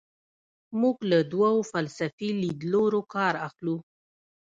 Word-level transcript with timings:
موږ 0.81 0.97
له 1.11 1.19
دوو 1.31 1.53
فلسفي 1.71 2.29
لیدلورو 2.41 3.01
کار 3.13 3.33
اخلو. 3.47 3.77